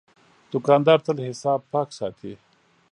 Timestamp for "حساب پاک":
1.29-1.89